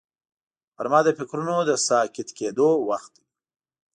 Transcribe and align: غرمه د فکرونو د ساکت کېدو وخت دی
غرمه 0.77 0.99
د 1.05 1.09
فکرونو 1.17 1.55
د 1.69 1.71
ساکت 1.87 2.27
کېدو 2.37 2.69
وخت 2.89 3.11
دی 3.15 3.25